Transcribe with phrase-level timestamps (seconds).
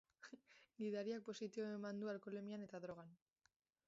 [0.85, 3.13] Gidariak positibo eman du alkoholemian eta drogan.